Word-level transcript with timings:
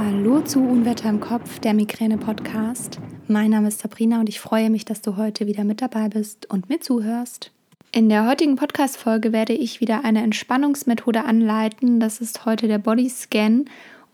Hallo 0.00 0.40
zu 0.42 0.60
Unwetter 0.60 1.08
im 1.08 1.18
Kopf, 1.18 1.58
der 1.58 1.74
Migräne-Podcast. 1.74 3.00
Mein 3.26 3.50
Name 3.50 3.66
ist 3.66 3.80
Sabrina 3.80 4.20
und 4.20 4.28
ich 4.28 4.38
freue 4.38 4.70
mich, 4.70 4.84
dass 4.84 5.02
du 5.02 5.16
heute 5.16 5.48
wieder 5.48 5.64
mit 5.64 5.82
dabei 5.82 6.08
bist 6.08 6.48
und 6.48 6.68
mir 6.68 6.80
zuhörst. 6.80 7.50
In 7.90 8.08
der 8.08 8.24
heutigen 8.28 8.54
Podcast-Folge 8.54 9.32
werde 9.32 9.54
ich 9.54 9.80
wieder 9.80 10.04
eine 10.04 10.22
Entspannungsmethode 10.22 11.24
anleiten. 11.24 11.98
Das 11.98 12.20
ist 12.20 12.46
heute 12.46 12.68
der 12.68 12.78
Body 12.78 13.08
Scan 13.08 13.64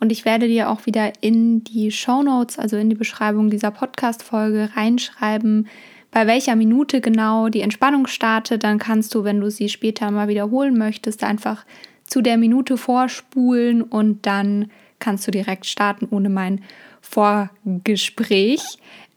und 0.00 0.10
ich 0.10 0.24
werde 0.24 0.48
dir 0.48 0.70
auch 0.70 0.86
wieder 0.86 1.12
in 1.20 1.64
die 1.64 1.90
Show 1.90 2.22
Notes, 2.22 2.58
also 2.58 2.78
in 2.78 2.88
die 2.88 2.96
Beschreibung 2.96 3.50
dieser 3.50 3.70
Podcast-Folge 3.70 4.70
reinschreiben, 4.74 5.68
bei 6.10 6.26
welcher 6.26 6.56
Minute 6.56 7.02
genau 7.02 7.50
die 7.50 7.60
Entspannung 7.60 8.06
startet. 8.06 8.64
Dann 8.64 8.78
kannst 8.78 9.14
du, 9.14 9.22
wenn 9.22 9.38
du 9.38 9.50
sie 9.50 9.68
später 9.68 10.10
mal 10.10 10.28
wiederholen 10.28 10.78
möchtest, 10.78 11.22
einfach 11.24 11.66
zu 12.06 12.22
der 12.22 12.38
Minute 12.38 12.78
vorspulen 12.78 13.82
und 13.82 14.24
dann 14.24 14.70
kannst 14.98 15.26
du 15.26 15.30
direkt 15.30 15.66
starten 15.66 16.08
ohne 16.10 16.28
mein 16.28 16.62
Vorgespräch. 17.00 18.62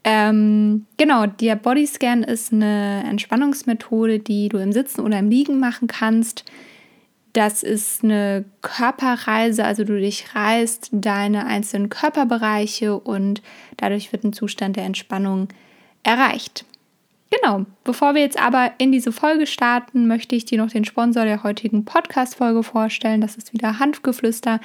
Ähm, 0.03 0.85
genau, 0.97 1.25
der 1.25 1.55
Bodyscan 1.55 2.23
ist 2.23 2.53
eine 2.53 3.03
Entspannungsmethode, 3.09 4.19
die 4.19 4.49
du 4.49 4.57
im 4.57 4.71
Sitzen 4.71 5.01
oder 5.01 5.19
im 5.19 5.29
Liegen 5.29 5.59
machen 5.59 5.87
kannst. 5.87 6.45
Das 7.33 7.61
ist 7.61 8.03
eine 8.03 8.45
Körperreise, 8.61 9.63
also 9.63 9.83
du 9.83 9.99
dich 9.99 10.33
reißt 10.33 10.89
deine 10.91 11.45
einzelnen 11.45 11.89
Körperbereiche 11.89 12.97
und 12.97 13.41
dadurch 13.75 14.11
wird 14.11 14.23
ein 14.23 14.33
Zustand 14.33 14.75
der 14.75 14.85
Entspannung 14.85 15.49
erreicht. 16.03 16.65
Genau, 17.29 17.65
bevor 17.83 18.15
wir 18.15 18.21
jetzt 18.21 18.41
aber 18.41 18.71
in 18.77 18.91
diese 18.91 19.11
Folge 19.11 19.47
starten, 19.47 20.07
möchte 20.07 20.35
ich 20.35 20.45
dir 20.45 20.57
noch 20.57 20.71
den 20.71 20.85
Sponsor 20.85 21.25
der 21.25 21.43
heutigen 21.43 21.83
Podcast-Folge 21.83 22.63
vorstellen. 22.63 23.19
Das 23.19 23.35
ist 23.35 23.53
wieder 23.53 23.79
Hanfgeflüster. 23.79 24.61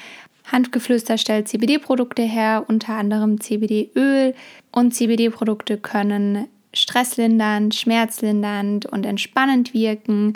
Handgeflüster 0.50 1.18
stellt 1.18 1.48
CBD-Produkte 1.48 2.22
her, 2.22 2.64
unter 2.68 2.94
anderem 2.94 3.40
CBD-Öl. 3.40 4.34
Und 4.70 4.94
CBD-Produkte 4.94 5.78
können 5.78 6.48
stresslindernd, 6.74 7.74
schmerzlindernd 7.74 8.86
und 8.86 9.06
entspannend 9.06 9.74
wirken. 9.74 10.34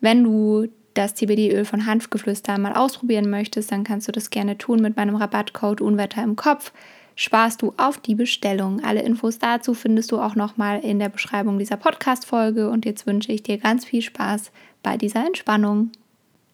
Wenn 0.00 0.24
du 0.24 0.68
das 0.94 1.14
CBD-Öl 1.14 1.64
von 1.64 1.86
Hanfgeflüster 1.86 2.58
mal 2.58 2.74
ausprobieren 2.74 3.30
möchtest, 3.30 3.72
dann 3.72 3.84
kannst 3.84 4.08
du 4.08 4.12
das 4.12 4.30
gerne 4.30 4.58
tun 4.58 4.80
mit 4.80 4.96
meinem 4.96 5.16
Rabattcode 5.16 5.80
Unwetter 5.80 6.22
im 6.22 6.36
Kopf. 6.36 6.72
Sparst 7.14 7.62
du 7.62 7.74
auf 7.76 7.98
die 7.98 8.14
Bestellung. 8.14 8.82
Alle 8.84 9.02
Infos 9.02 9.38
dazu 9.38 9.74
findest 9.74 10.12
du 10.12 10.18
auch 10.18 10.34
nochmal 10.34 10.80
in 10.80 10.98
der 10.98 11.08
Beschreibung 11.08 11.58
dieser 11.58 11.76
Podcast-Folge. 11.76 12.70
Und 12.70 12.84
jetzt 12.84 13.06
wünsche 13.06 13.32
ich 13.32 13.42
dir 13.42 13.58
ganz 13.58 13.84
viel 13.84 14.02
Spaß 14.02 14.50
bei 14.82 14.96
dieser 14.96 15.26
Entspannung. 15.26 15.90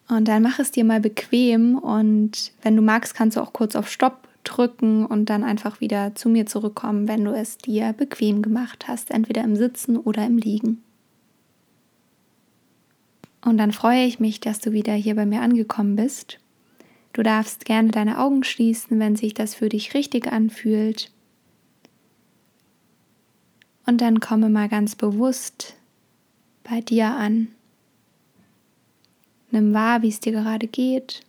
Und 0.09 0.27
dann 0.27 0.41
mach 0.41 0.59
es 0.59 0.71
dir 0.71 0.83
mal 0.83 0.99
bequem 0.99 1.77
und 1.77 2.51
wenn 2.63 2.75
du 2.75 2.81
magst, 2.81 3.13
kannst 3.13 3.37
du 3.37 3.41
auch 3.41 3.53
kurz 3.53 3.75
auf 3.75 3.89
Stopp 3.91 4.27
drücken 4.43 5.05
und 5.05 5.29
dann 5.29 5.43
einfach 5.43 5.81
wieder 5.81 6.15
zu 6.15 6.29
mir 6.29 6.47
zurückkommen, 6.47 7.07
wenn 7.07 7.23
du 7.23 7.31
es 7.31 7.59
dir 7.59 7.93
bequem 7.93 8.41
gemacht 8.41 8.87
hast, 8.87 9.11
entweder 9.11 9.43
im 9.43 9.55
Sitzen 9.55 9.97
oder 9.97 10.25
im 10.25 10.37
Liegen. 10.37 10.81
Und 13.45 13.57
dann 13.57 13.71
freue 13.71 14.03
ich 14.05 14.19
mich, 14.19 14.39
dass 14.39 14.59
du 14.59 14.71
wieder 14.71 14.93
hier 14.93 15.15
bei 15.15 15.27
mir 15.27 15.41
angekommen 15.41 15.95
bist. 15.95 16.39
Du 17.13 17.23
darfst 17.23 17.65
gerne 17.65 17.89
deine 17.89 18.19
Augen 18.19 18.43
schließen, 18.43 18.99
wenn 18.99 19.15
sich 19.15 19.33
das 19.33 19.55
für 19.55 19.69
dich 19.69 19.93
richtig 19.93 20.31
anfühlt. 20.31 21.11
Und 23.85 24.01
dann 24.01 24.19
komme 24.19 24.49
mal 24.49 24.69
ganz 24.69 24.95
bewusst 24.95 25.75
bei 26.63 26.81
dir 26.81 27.07
an. 27.07 27.47
Nimm 29.51 29.73
wahr, 29.73 30.03
wie 30.03 30.09
es 30.09 30.19
dir 30.19 30.31
gerade 30.31 30.67
geht, 30.67 31.21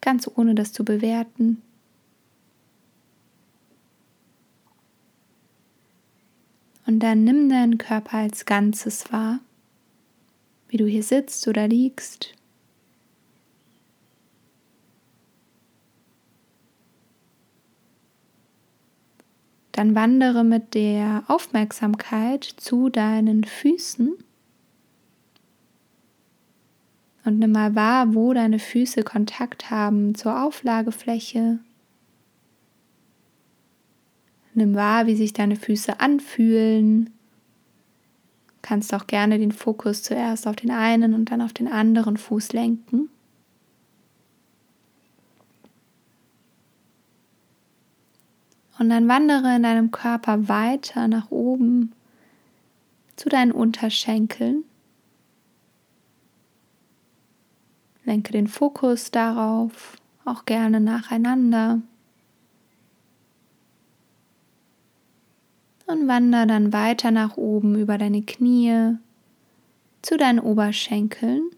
ganz 0.00 0.30
ohne 0.32 0.54
das 0.54 0.72
zu 0.72 0.84
bewerten. 0.84 1.60
Und 6.86 7.00
dann 7.00 7.24
nimm 7.24 7.48
deinen 7.48 7.78
Körper 7.78 8.18
als 8.18 8.46
Ganzes 8.46 9.10
wahr, 9.12 9.40
wie 10.68 10.76
du 10.76 10.86
hier 10.86 11.02
sitzt 11.02 11.48
oder 11.48 11.66
liegst. 11.66 12.34
Dann 19.74 19.96
wandere 19.96 20.44
mit 20.44 20.74
der 20.74 21.24
Aufmerksamkeit 21.26 22.44
zu 22.44 22.90
deinen 22.90 23.42
Füßen 23.42 24.14
und 27.24 27.38
nimm 27.40 27.50
mal 27.50 27.74
wahr, 27.74 28.14
wo 28.14 28.32
deine 28.32 28.60
Füße 28.60 29.02
Kontakt 29.02 29.72
haben 29.72 30.14
zur 30.14 30.44
Auflagefläche. 30.44 31.58
Nimm 34.54 34.76
wahr, 34.76 35.08
wie 35.08 35.16
sich 35.16 35.32
deine 35.32 35.56
Füße 35.56 35.98
anfühlen. 35.98 37.10
Kannst 38.62 38.94
auch 38.94 39.08
gerne 39.08 39.40
den 39.40 39.50
Fokus 39.50 40.04
zuerst 40.04 40.46
auf 40.46 40.54
den 40.54 40.70
einen 40.70 41.14
und 41.14 41.32
dann 41.32 41.42
auf 41.42 41.52
den 41.52 41.66
anderen 41.66 42.16
Fuß 42.16 42.52
lenken. 42.52 43.08
Und 48.78 48.88
dann 48.88 49.08
wandere 49.08 49.56
in 49.56 49.62
deinem 49.62 49.90
Körper 49.90 50.48
weiter 50.48 51.06
nach 51.08 51.30
oben 51.30 51.92
zu 53.16 53.28
deinen 53.28 53.52
Unterschenkeln. 53.52 54.64
Lenke 58.04 58.32
den 58.32 58.48
Fokus 58.48 59.10
darauf, 59.10 59.96
auch 60.24 60.44
gerne 60.44 60.80
nacheinander. 60.80 61.80
Und 65.86 66.08
wandere 66.08 66.46
dann 66.46 66.72
weiter 66.72 67.10
nach 67.10 67.36
oben 67.36 67.78
über 67.78 67.98
deine 67.98 68.22
Knie 68.22 68.96
zu 70.02 70.16
deinen 70.16 70.40
Oberschenkeln. 70.40 71.50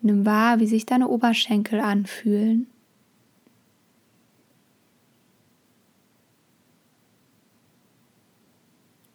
Nimm 0.00 0.26
wahr, 0.26 0.60
wie 0.60 0.66
sich 0.66 0.86
deine 0.86 1.08
Oberschenkel 1.08 1.80
anfühlen. 1.80 2.66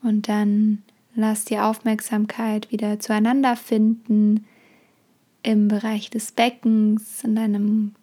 Und 0.04 0.28
dann 0.28 0.84
Lass 1.16 1.46
die 1.46 1.60
Aufmerksamkeit 1.60 2.72
wieder 2.72 3.00
zueinander 3.00 3.56
finden 3.56 4.48
im 5.44 5.68
Bereich 5.68 6.10
des 6.10 6.32
Beckens, 6.32 7.24
in 7.24 7.36
deinem 7.36 7.96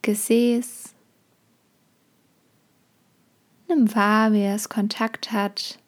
Gesäß. 0.00 0.94
Nimm 3.68 3.94
wahr, 3.94 4.32
wie 4.32 4.44
es 4.44 4.70
Kontakt 4.70 5.32
hat 5.32 5.78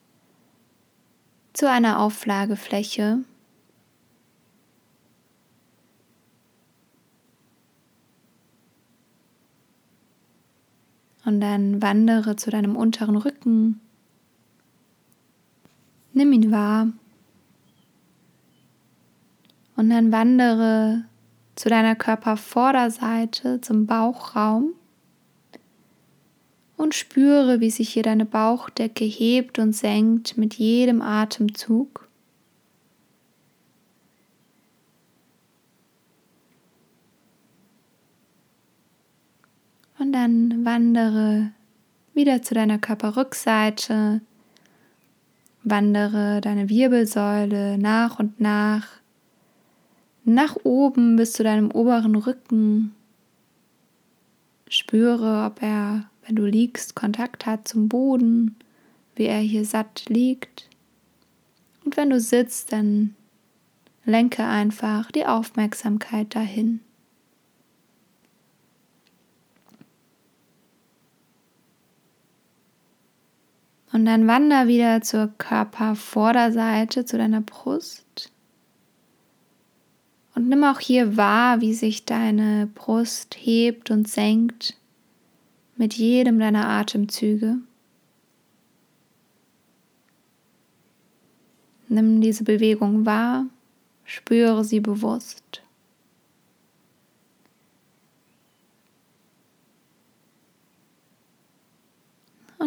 zu 1.55 1.71
einer 1.71 2.01
Auflagefläche. 2.01 3.21
Und 11.25 11.41
dann 11.41 11.81
wandere 11.81 12.37
zu 12.37 12.51
deinem 12.51 12.77
unteren 12.77 13.17
Rücken 13.17 13.81
Nimm 16.15 16.33
ihn 16.33 16.53
wahr 16.53 16.93
und 19.77 19.91
dann 19.91 20.13
wandere 20.13 21.05
zu 21.57 21.69
deiner 21.69 21.97
Körpervorderseite, 21.97 23.61
zum 23.61 23.87
Bauchraum 23.87 24.75
und 26.77 26.95
spüre, 26.95 27.61
wie 27.61 27.71
sich 27.71 27.91
hier 27.91 28.05
deine 28.05 28.25
Bauchdecke 28.25 29.05
hebt 29.05 29.59
und 29.59 29.73
senkt 29.73 30.37
mit 30.37 30.55
jedem 30.55 31.03
Atemzug. 31.03 32.09
Und 39.99 40.13
dann 40.13 40.65
wandere 40.65 41.53
wieder 42.13 42.43
zu 42.43 42.55
deiner 42.55 42.79
Körperrückseite, 42.79 44.21
Wandere 45.65 46.41
deine 46.41 46.69
Wirbelsäule 46.69 47.79
nach 47.79 48.19
und 48.19 48.41
nach 48.41 48.87
nach 50.25 50.57
oben 50.65 51.17
bis 51.17 51.33
zu 51.33 51.45
deinem 51.45 51.71
oberen 51.71 52.17
Rücken. 52.17 52.95
Spüre, 54.69 55.45
ob 55.47 55.63
er, 55.63 56.09
wenn 56.27 56.37
du 56.37 56.47
liegst, 56.47 56.97
Kontakt 56.97 57.47
hat 57.47 57.69
zum 57.69 57.89
Boden, 57.89 58.57
wie 59.15 59.25
er 59.25 59.41
hier 59.41 59.65
satt 59.65 60.07
liegt. 60.09 60.69
Und 61.85 61.97
wenn 61.97 62.11
du 62.11 62.19
sitzt, 62.19 62.73
dann 62.73 63.15
lenke 64.05 64.45
einfach 64.45 65.11
die 65.11 65.27
Aufmerksamkeit 65.27 66.35
dahin. 66.35 66.81
Und 74.05 74.11
dann 74.11 74.29
wander 74.29 74.69
wieder 74.69 75.01
zur 75.01 75.29
Körpervorderseite, 75.39 77.07
zu 77.07 77.17
deiner 77.17 77.41
Brust. 77.41 78.31
Und 80.35 80.51
nimm 80.51 80.63
auch 80.63 80.79
hier 80.79 81.17
wahr, 81.17 81.63
wie 81.63 81.73
sich 81.73 82.05
deine 82.05 82.67
Brust 82.75 83.35
hebt 83.35 83.91
und 83.91 84.07
senkt 84.07 84.77
mit 85.77 85.95
jedem 85.95 86.39
deiner 86.39 86.69
Atemzüge. 86.69 87.57
Nimm 91.89 92.21
diese 92.21 92.45
Bewegung 92.45 93.07
wahr, 93.07 93.47
spüre 94.05 94.65
sie 94.65 94.81
bewusst. 94.81 95.63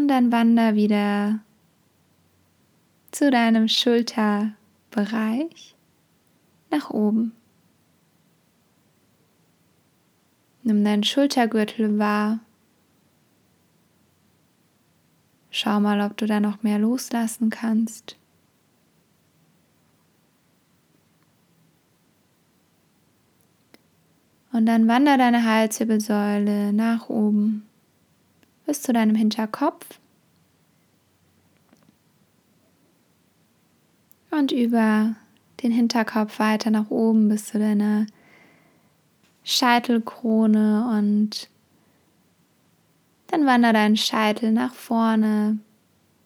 Dann 0.08 0.32
wander 0.32 0.76
wieder 0.76 1.40
zu 3.12 3.30
deinem 3.30 3.68
Schulterbereich 3.68 5.76
nach 6.72 6.90
oben. 6.92 7.34
Nimm 10.64 10.86
deinen 10.86 11.04
Schultergürtel 11.04 12.00
wahr. 12.00 12.40
Schau 15.52 15.82
mal, 15.82 16.00
ob 16.00 16.16
du 16.16 16.26
da 16.26 16.40
noch 16.40 16.64
mehr 16.64 16.80
loslassen 16.80 17.50
kannst. 17.50 18.16
Und 24.54 24.68
dann 24.68 24.88
wander 24.88 25.18
deine 25.18 25.44
Halswirbelsäule 25.44 26.72
nach 26.72 27.10
oben 27.10 27.67
bis 28.68 28.82
zu 28.84 28.94
deinem 28.94 29.16
Hinterkopf 29.16 30.00
und 34.30 34.52
über 34.52 35.16
den 35.64 35.72
Hinterkopf 35.72 36.38
weiter 36.38 36.70
nach 36.70 36.92
oben 36.92 37.30
bis 37.30 37.48
zu 37.48 37.60
deiner 37.60 38.06
Scheitelkrone 39.44 40.98
und 40.98 41.50
dann 43.28 43.46
wandert 43.46 43.76
dein 43.76 43.96
Scheitel 43.96 44.52
nach 44.52 44.74
vorne 44.74 45.58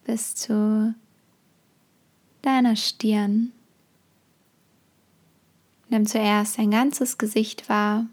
bis 0.04 0.36
zu 0.36 0.96
deiner 2.42 2.76
Stirn. 2.76 3.52
Nimm 5.90 6.08
zuerst 6.08 6.58
dein 6.58 6.72
ganzes 6.72 7.20
Gesicht 7.20 7.70
wahr 7.70 8.08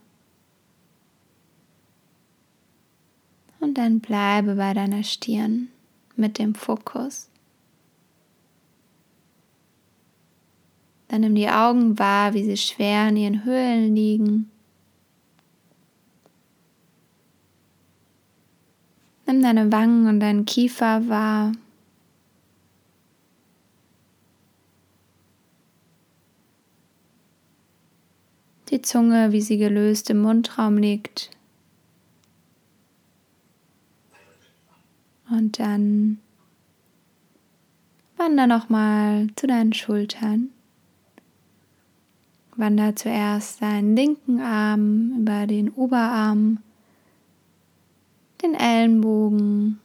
und 3.60 3.74
dann 3.74 4.00
bleibe 4.00 4.54
bei 4.54 4.74
deiner 4.74 5.02
Stirn 5.02 5.68
mit 6.16 6.38
dem 6.38 6.54
Fokus. 6.54 7.28
Dann 11.08 11.22
nimm 11.22 11.34
die 11.34 11.48
Augen 11.48 11.98
wahr, 11.98 12.34
wie 12.34 12.44
sie 12.44 12.56
schwer 12.56 13.08
in 13.08 13.16
ihren 13.16 13.44
Höhlen 13.44 13.94
liegen. 13.96 14.50
Nimm 19.26 19.42
deine 19.42 19.72
Wangen 19.72 20.06
und 20.06 20.20
deinen 20.20 20.44
Kiefer 20.44 21.08
wahr. 21.08 21.52
Die 28.70 28.82
Zunge, 28.82 29.32
wie 29.32 29.40
sie 29.40 29.56
gelöst 29.56 30.10
im 30.10 30.20
Mundraum 30.20 30.76
liegt. 30.76 31.30
Und 35.30 35.58
dann 35.58 36.18
wander 38.16 38.46
nochmal 38.46 39.28
zu 39.36 39.46
deinen 39.46 39.72
Schultern. 39.72 40.50
Wander 42.56 42.96
zuerst 42.96 43.62
deinen 43.62 43.94
linken 43.94 44.40
Arm 44.40 45.20
über 45.20 45.46
den 45.46 45.70
Oberarm 45.70 46.58
den 48.42 48.54
Ellenbogen, 48.54 49.80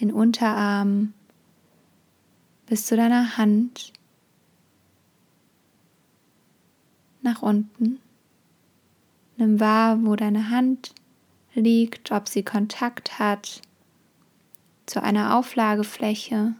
den 0.00 0.12
Unterarm 0.12 1.12
bis 2.66 2.86
zu 2.86 2.96
deiner 2.96 3.36
Hand 3.36 3.92
nach 7.22 7.42
unten. 7.42 8.00
Nimm 9.36 9.58
wahr, 9.60 10.04
wo 10.04 10.14
deine 10.14 10.50
Hand 10.50 10.94
liegt, 11.54 12.12
ob 12.12 12.28
sie 12.28 12.42
Kontakt 12.42 13.18
hat 13.18 13.62
zu 14.86 15.02
einer 15.02 15.36
Auflagefläche. 15.36 16.54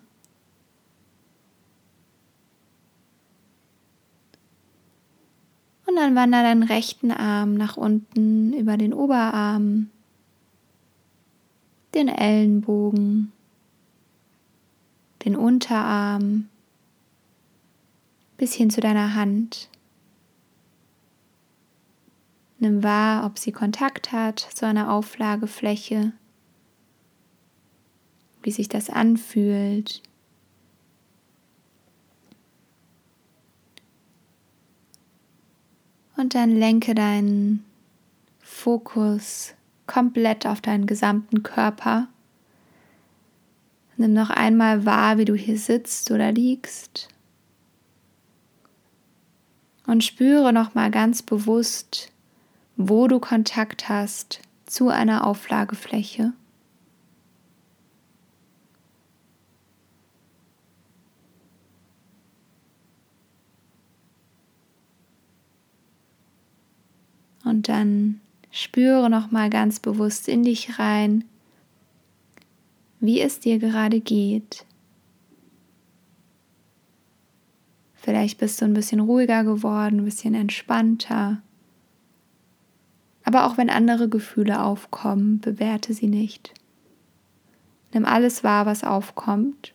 Und 5.87 5.97
dann 5.97 6.15
wander 6.15 6.43
deinen 6.43 6.63
rechten 6.63 7.11
Arm 7.11 7.55
nach 7.55 7.77
unten 7.77 8.53
über 8.53 8.77
den 8.77 8.93
Oberarm 8.93 9.91
den 11.95 12.09
Ellenbogen, 12.09 13.33
den 15.25 15.37
Unterarm 15.37 16.49
bis 18.37 18.53
hin 18.55 18.71
zu 18.71 18.81
deiner 18.81 19.15
Hand. 19.15 19.69
Nimm 22.59 22.83
wahr, 22.83 23.25
ob 23.27 23.39
sie 23.39 23.53
Kontakt 23.53 24.13
hat 24.13 24.41
zu 24.41 24.67
einer 24.67 24.93
Auflagefläche, 24.93 26.13
wie 28.45 28.53
sich 28.53 28.69
das 28.69 28.91
anfühlt. 28.91 30.03
Und 36.17 36.35
dann 36.35 36.57
lenke 36.57 36.95
deinen 36.95 37.65
Fokus 38.39 39.55
komplett 39.87 40.47
auf 40.47 40.61
deinen 40.61 40.87
gesamten 40.87 41.43
Körper. 41.43 42.09
Nimm 43.97 44.13
noch 44.13 44.31
einmal 44.31 44.87
wahr, 44.87 45.19
wie 45.19 45.25
du 45.25 45.35
hier 45.35 45.59
sitzt 45.59 46.11
oder 46.11 46.33
liegst. 46.33 47.09
Und 49.87 50.03
spüre 50.03 50.53
noch 50.53 50.75
mal 50.75 50.91
ganz 50.91 51.23
bewusst, 51.23 52.11
wo 52.77 53.07
du 53.07 53.21
Kontakt 53.21 53.89
hast 53.89 54.41
zu 54.67 54.89
einer 54.89 55.27
Auflagefläche. 55.27 56.33
Und 67.45 67.69
dann 67.69 68.21
Spüre 68.57 69.11
noch 69.11 69.33
mal 69.33 69.51
ganz 69.51 69.81
bewusst 69.81 70.29
in 70.29 70.45
dich 70.45 70.79
rein, 70.79 71.25
wie 73.01 73.21
es 73.21 73.41
dir 73.41 73.59
gerade 73.59 73.99
geht. 73.99 74.65
Vielleicht 77.95 78.39
bist 78.39 78.61
du 78.61 78.67
ein 78.67 78.73
bisschen 78.73 79.01
ruhiger 79.01 79.43
geworden, 79.43 79.99
ein 79.99 80.05
bisschen 80.05 80.37
entspannter. 80.37 81.43
Aber 83.25 83.45
auch 83.47 83.59
wenn 83.59 83.71
andere 83.71 84.09
Gefühle 84.09 84.63
aufkommen, 84.63 85.41
bewerte 85.41 85.93
sie 85.93 86.07
nicht. 86.07 86.55
Nimm 87.93 88.05
alles 88.05 88.45
wahr, 88.45 88.67
was 88.67 88.85
aufkommt 88.85 89.75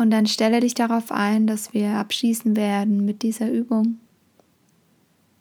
Und 0.00 0.10
dann 0.12 0.24
stelle 0.24 0.60
dich 0.60 0.72
darauf 0.72 1.12
ein, 1.12 1.46
dass 1.46 1.74
wir 1.74 1.90
abschließen 1.96 2.56
werden 2.56 3.04
mit 3.04 3.20
dieser 3.20 3.50
Übung. 3.50 3.98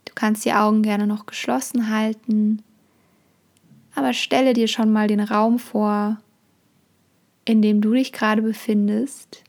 Du 0.04 0.12
kannst 0.14 0.44
die 0.44 0.52
Augen 0.52 0.82
gerne 0.84 1.08
noch 1.08 1.28
geschlossen 1.28 1.90
halten, 1.90 2.62
aber 3.96 4.12
stelle 4.12 4.52
dir 4.52 4.68
schon 4.68 4.92
mal 4.92 5.08
den 5.08 5.22
Raum 5.22 5.60
vor, 5.60 6.18
in 7.46 7.62
dem 7.62 7.80
du 7.80 7.94
dich 7.94 8.12
gerade 8.12 8.42
befindest. 8.42 9.46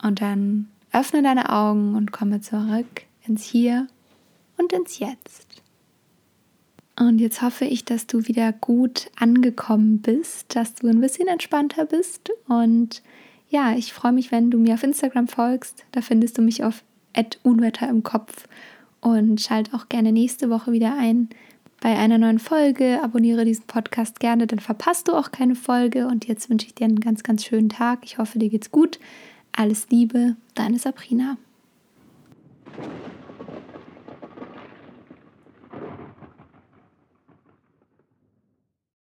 Und 0.00 0.20
dann 0.20 0.68
öffne 0.92 1.24
deine 1.24 1.50
Augen 1.50 1.96
und 1.96 2.12
komme 2.12 2.40
zurück 2.40 3.02
ins 3.26 3.42
Hier 3.42 3.88
und 4.58 4.72
ins 4.72 5.00
Jetzt. 5.00 5.60
Und 7.00 7.18
jetzt 7.18 7.40
hoffe 7.40 7.64
ich, 7.64 7.86
dass 7.86 8.06
du 8.06 8.28
wieder 8.28 8.52
gut 8.52 9.10
angekommen 9.18 10.02
bist, 10.02 10.54
dass 10.54 10.74
du 10.74 10.86
ein 10.86 11.00
bisschen 11.00 11.28
entspannter 11.28 11.86
bist. 11.86 12.30
Und 12.46 13.02
ja, 13.48 13.72
ich 13.74 13.94
freue 13.94 14.12
mich, 14.12 14.30
wenn 14.30 14.50
du 14.50 14.58
mir 14.58 14.74
auf 14.74 14.82
Instagram 14.82 15.26
folgst. 15.26 15.86
Da 15.92 16.02
findest 16.02 16.36
du 16.36 16.42
mich 16.42 16.62
auf 16.62 16.84
Unwetter 17.42 17.88
im 17.88 18.02
Kopf. 18.02 18.46
Und 19.00 19.40
schalt 19.40 19.72
auch 19.72 19.88
gerne 19.88 20.12
nächste 20.12 20.50
Woche 20.50 20.72
wieder 20.72 20.94
ein 20.94 21.30
bei 21.80 21.96
einer 21.96 22.18
neuen 22.18 22.38
Folge. 22.38 23.00
Abonniere 23.02 23.46
diesen 23.46 23.64
Podcast 23.64 24.20
gerne, 24.20 24.46
dann 24.46 24.58
verpasst 24.58 25.08
du 25.08 25.14
auch 25.14 25.32
keine 25.32 25.54
Folge. 25.54 26.06
Und 26.06 26.28
jetzt 26.28 26.50
wünsche 26.50 26.66
ich 26.66 26.74
dir 26.74 26.84
einen 26.84 27.00
ganz, 27.00 27.22
ganz 27.22 27.46
schönen 27.46 27.70
Tag. 27.70 28.00
Ich 28.02 28.18
hoffe, 28.18 28.38
dir 28.38 28.50
geht's 28.50 28.70
gut. 28.70 29.00
Alles 29.52 29.88
Liebe, 29.88 30.36
deine 30.54 30.78
Sabrina. 30.78 31.38